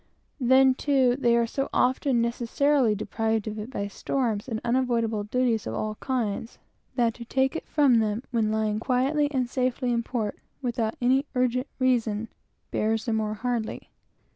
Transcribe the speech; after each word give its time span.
Then, 0.39 0.73
too, 0.73 1.15
they 1.15 1.37
are 1.37 1.45
often 1.71 2.23
necessarily 2.23 2.95
deprived 2.95 3.47
of 3.47 3.59
it 3.59 3.69
by 3.69 3.85
storms, 3.87 4.47
and 4.47 4.59
unavoidable 4.65 5.25
duties 5.25 5.67
of 5.67 5.75
all 5.75 5.93
kinds, 5.99 6.57
that 6.95 7.13
to 7.13 7.23
take 7.25 7.55
it 7.55 7.67
from 7.67 7.99
them 7.99 8.23
when 8.31 8.49
lying 8.51 8.79
quietly 8.79 9.29
and 9.31 9.47
safely 9.47 9.91
in 9.93 10.01
port, 10.01 10.39
without 10.59 10.95
any 11.01 11.27
urgent 11.35 11.67
reason, 11.77 12.29
bears 12.71 13.05
the 13.05 13.13
more 13.13 13.35
hardly. 13.35 13.91